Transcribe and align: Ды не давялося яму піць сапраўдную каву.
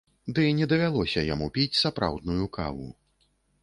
Ды 0.37 0.45
не 0.59 0.67
давялося 0.71 1.25
яму 1.33 1.51
піць 1.59 1.79
сапраўдную 1.83 2.45
каву. 2.61 2.93